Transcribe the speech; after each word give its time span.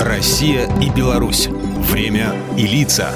Россия 0.00 0.66
и 0.80 0.88
Беларусь. 0.88 1.48
Время 1.90 2.32
и 2.56 2.66
лица. 2.66 3.10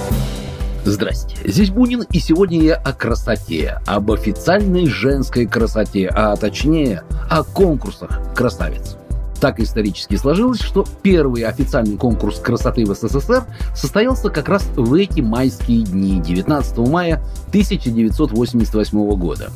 Здрасте, 0.84 1.34
здесь 1.42 1.70
Бунин, 1.70 2.02
и 2.02 2.18
сегодня 2.18 2.60
я 2.60 2.74
о 2.74 2.92
красоте, 2.92 3.80
об 3.86 4.12
официальной 4.12 4.86
женской 4.86 5.46
красоте, 5.46 6.08
а 6.08 6.36
точнее 6.36 7.02
о 7.30 7.42
конкурсах 7.42 8.34
красавиц. 8.34 8.98
Так 9.40 9.60
исторически 9.60 10.16
сложилось, 10.16 10.60
что 10.60 10.84
первый 11.02 11.42
официальный 11.42 11.96
конкурс 11.96 12.38
красоты 12.38 12.84
в 12.84 12.94
СССР 12.94 13.44
состоялся 13.74 14.28
как 14.28 14.48
раз 14.48 14.66
в 14.76 14.92
эти 14.94 15.20
майские 15.20 15.84
дни, 15.84 16.20
19 16.20 16.78
мая 16.88 17.22
1988 17.48 19.16
года. 19.16 19.50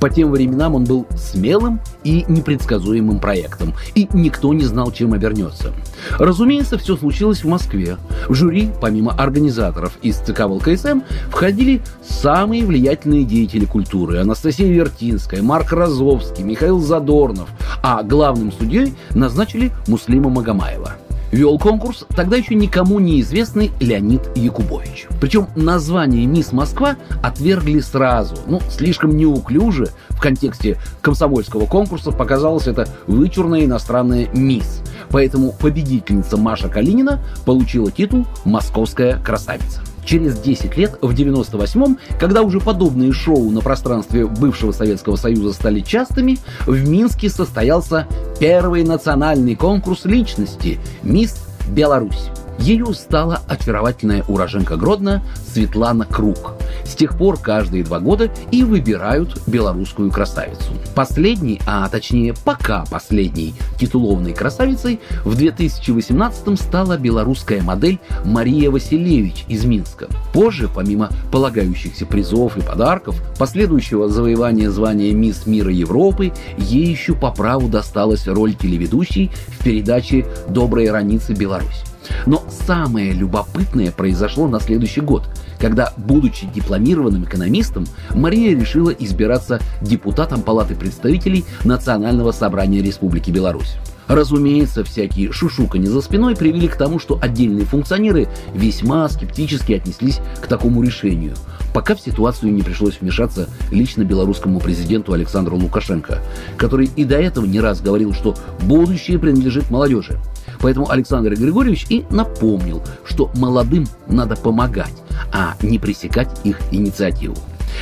По 0.00 0.10
тем 0.10 0.30
временам 0.30 0.74
он 0.74 0.84
был 0.84 1.06
смелым 1.16 1.80
и 2.04 2.24
непредсказуемым 2.28 3.20
проектом, 3.20 3.74
и 3.94 4.08
никто 4.12 4.52
не 4.52 4.64
знал, 4.64 4.92
чем 4.92 5.12
обернется. 5.12 5.72
Разумеется, 6.18 6.78
все 6.78 6.96
случилось 6.96 7.44
в 7.44 7.48
Москве. 7.48 7.96
В 8.28 8.34
жюри, 8.34 8.70
помимо 8.80 9.12
организаторов 9.12 9.98
из 10.02 10.16
ЦК 10.16 10.40
ВЛКСМ, 10.40 11.00
входили 11.28 11.82
самые 12.06 12.64
влиятельные 12.64 13.24
деятели 13.24 13.64
культуры. 13.64 14.18
Анастасия 14.18 14.72
Вертинская, 14.72 15.42
Марк 15.42 15.72
Розовский, 15.72 16.44
Михаил 16.44 16.80
Задорнов, 16.80 17.48
а 17.82 18.02
главным 18.02 18.52
судьей 18.52 18.94
назначили 19.14 19.72
Муслима 19.86 20.30
Магомаева. 20.30 20.96
Вел 21.34 21.58
конкурс 21.58 22.04
тогда 22.14 22.36
еще 22.36 22.54
никому 22.54 23.00
неизвестный 23.00 23.72
Леонид 23.80 24.22
Якубович. 24.36 25.08
Причем 25.20 25.48
название 25.56 26.26
«Мисс 26.26 26.52
Москва» 26.52 26.94
отвергли 27.24 27.80
сразу. 27.80 28.36
Ну, 28.46 28.60
слишком 28.70 29.16
неуклюже 29.16 29.88
в 30.10 30.20
контексте 30.20 30.78
комсомольского 31.00 31.66
конкурса 31.66 32.12
показалось 32.12 32.68
это 32.68 32.86
вычурное 33.08 33.64
иностранное 33.64 34.28
«Мисс». 34.32 34.80
Поэтому 35.10 35.50
победительница 35.50 36.36
Маша 36.36 36.68
Калинина 36.68 37.20
получила 37.44 37.90
титул 37.90 38.26
«Московская 38.44 39.18
красавица». 39.18 39.80
Через 40.04 40.38
10 40.38 40.76
лет, 40.76 40.98
в 41.00 41.14
98-м, 41.14 41.98
когда 42.18 42.42
уже 42.42 42.60
подобные 42.60 43.12
шоу 43.12 43.50
на 43.50 43.60
пространстве 43.60 44.26
бывшего 44.26 44.72
Советского 44.72 45.16
Союза 45.16 45.52
стали 45.52 45.80
частыми, 45.80 46.38
в 46.66 46.88
Минске 46.88 47.30
состоялся 47.30 48.06
первый 48.38 48.84
национальный 48.84 49.56
конкурс 49.56 50.04
личности 50.04 50.78
«Мисс 51.02 51.36
Беларусь». 51.68 52.30
Ею 52.58 52.94
стала 52.94 53.40
очаровательная 53.48 54.24
уроженка 54.28 54.76
Гродно 54.76 55.22
Светлана 55.52 56.06
Круг. 56.06 56.54
С 56.84 56.94
тех 56.94 57.16
пор 57.16 57.38
каждые 57.38 57.84
два 57.84 57.98
года 57.98 58.30
и 58.50 58.62
выбирают 58.62 59.40
белорусскую 59.46 60.10
красавицу. 60.10 60.72
Последней, 60.94 61.60
а 61.66 61.88
точнее 61.88 62.34
пока 62.44 62.84
последней 62.90 63.54
титулованной 63.78 64.32
красавицей 64.32 65.00
в 65.24 65.36
2018 65.36 66.60
стала 66.60 66.96
белорусская 66.96 67.62
модель 67.62 67.98
Мария 68.24 68.70
Василевич 68.70 69.44
из 69.48 69.64
Минска. 69.64 70.08
Позже, 70.32 70.68
помимо 70.72 71.10
полагающихся 71.32 72.06
призов 72.06 72.56
и 72.56 72.60
подарков, 72.60 73.16
последующего 73.38 74.08
завоевания 74.08 74.70
звания 74.70 75.12
Мисс 75.12 75.46
Мира 75.46 75.72
Европы, 75.72 76.32
ей 76.58 76.86
еще 76.86 77.14
по 77.14 77.30
праву 77.30 77.68
досталась 77.68 78.26
роль 78.26 78.54
телеведущей 78.54 79.30
в 79.58 79.64
передаче 79.64 80.26
«Добрая 80.48 80.92
раница 80.92 81.34
Беларусь». 81.34 81.82
Но 82.26 82.44
самое 82.66 83.12
любопытное 83.12 83.90
произошло 83.92 84.48
на 84.48 84.60
следующий 84.60 85.00
год, 85.00 85.24
когда, 85.58 85.92
будучи 85.96 86.46
дипломированным 86.54 87.24
экономистом, 87.24 87.86
Мария 88.14 88.58
решила 88.58 88.90
избираться 88.90 89.60
депутатом 89.80 90.42
Палаты 90.42 90.74
представителей 90.74 91.44
Национального 91.64 92.32
собрания 92.32 92.82
Республики 92.82 93.30
Беларусь. 93.30 93.76
Разумеется, 94.06 94.84
всякие 94.84 95.32
шушукани 95.32 95.86
за 95.86 96.02
спиной 96.02 96.36
привели 96.36 96.68
к 96.68 96.76
тому, 96.76 96.98
что 96.98 97.18
отдельные 97.20 97.64
функционеры 97.64 98.28
весьма 98.52 99.08
скептически 99.08 99.72
отнеслись 99.72 100.20
к 100.42 100.46
такому 100.46 100.82
решению, 100.82 101.34
пока 101.72 101.94
в 101.94 102.00
ситуацию 102.00 102.52
не 102.52 102.62
пришлось 102.62 103.00
вмешаться 103.00 103.48
лично 103.70 104.02
белорусскому 104.02 104.60
президенту 104.60 105.14
Александру 105.14 105.56
Лукашенко, 105.56 106.20
который 106.58 106.90
и 106.96 107.04
до 107.04 107.16
этого 107.16 107.46
не 107.46 107.60
раз 107.60 107.80
говорил, 107.80 108.12
что 108.12 108.34
будущее 108.62 109.18
принадлежит 109.18 109.70
молодежи. 109.70 110.18
Поэтому 110.60 110.90
Александр 110.90 111.34
Григорьевич 111.34 111.86
и 111.88 112.04
напомнил, 112.10 112.82
что 113.04 113.30
молодым 113.36 113.86
надо 114.06 114.36
помогать, 114.36 114.94
а 115.32 115.54
не 115.62 115.78
пресекать 115.78 116.40
их 116.44 116.58
инициативу. 116.70 117.36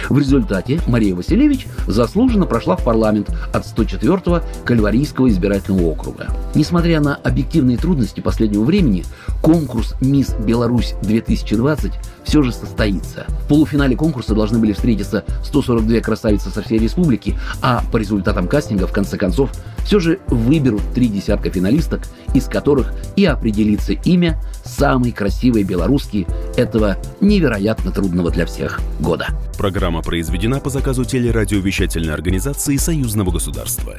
В 0.08 0.18
результате 0.18 0.80
Мария 0.86 1.14
Василевич 1.14 1.66
заслуженно 1.86 2.46
прошла 2.46 2.76
в 2.76 2.84
парламент 2.84 3.30
от 3.52 3.64
104-го 3.64 4.42
Кальварийского 4.64 5.28
избирательного 5.28 5.86
округа. 5.88 6.28
Несмотря 6.54 7.00
на 7.00 7.16
объективные 7.16 7.76
трудности 7.76 8.20
последнего 8.20 8.64
времени, 8.64 9.04
конкурс 9.40 9.94
«Мисс 10.00 10.34
Беларусь-2020» 10.34 11.92
все 12.32 12.40
же 12.40 12.50
состоится. 12.50 13.26
В 13.44 13.48
полуфинале 13.48 13.94
конкурса 13.94 14.34
должны 14.34 14.58
были 14.58 14.72
встретиться 14.72 15.22
142 15.44 16.00
красавицы 16.00 16.48
со 16.48 16.62
всей 16.62 16.78
республики, 16.78 17.38
а 17.60 17.84
по 17.92 17.98
результатам 17.98 18.48
кастинга, 18.48 18.86
в 18.86 18.92
конце 18.92 19.18
концов, 19.18 19.50
все 19.84 20.00
же 20.00 20.18
выберут 20.28 20.80
три 20.94 21.08
десятка 21.08 21.50
финалисток, 21.50 22.08
из 22.32 22.46
которых 22.46 22.94
и 23.16 23.26
определится 23.26 23.92
имя 23.92 24.40
самой 24.64 25.12
красивой 25.12 25.62
белоруски 25.62 26.26
этого 26.56 26.96
невероятно 27.20 27.90
трудного 27.90 28.30
для 28.30 28.46
всех 28.46 28.80
года. 28.98 29.26
Программа 29.58 30.00
произведена 30.00 30.58
по 30.58 30.70
заказу 30.70 31.04
телерадиовещательной 31.04 32.14
организации 32.14 32.76
Союзного 32.76 33.30
государства. 33.30 33.96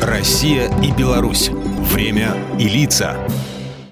Россия 0.00 0.70
и 0.80 0.92
Беларусь. 0.92 1.50
Время 1.92 2.36
и 2.56 2.68
лица. 2.68 3.16